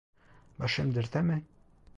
[0.59, 1.43] Başım dertte mi?